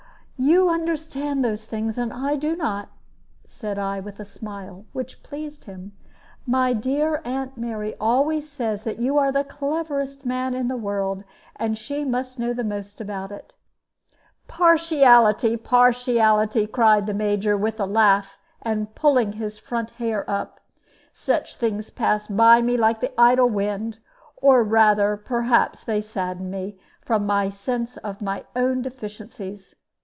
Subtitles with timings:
[0.43, 2.89] "You understand those things, and I do not,"
[3.45, 5.91] said I, with a smile, which pleased him.
[6.47, 11.23] "My dear aunt Mary always says that you are the cleverest man in the world;
[11.57, 13.53] and she must know most about it."
[14.47, 15.57] "Partiality!
[15.57, 20.59] partiality!" cried the Major, with a laugh, and pulling his front hair up.
[21.13, 23.99] "Such things pass by me like the idle wind;
[24.37, 29.75] or rather, perhaps, they sadden me, from my sense of my own deficiencies.